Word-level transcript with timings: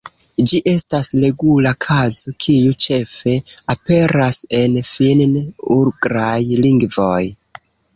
Ĝi 0.51 0.59
estas 0.69 1.09
regula 1.23 1.73
kazo, 1.87 2.33
kiu 2.47 2.73
ĉefe 2.87 3.37
aperas 3.77 4.43
en 4.65 4.83
finn-ugraj 4.97 6.39
lingvoj. 6.69 7.25